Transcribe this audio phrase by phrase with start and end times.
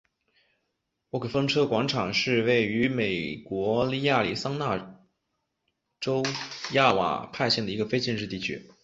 [1.11, 4.99] 沃克风车广场是位于美国亚利桑那
[5.99, 6.23] 州
[6.73, 8.71] 亚瓦派县的一个非建制地区。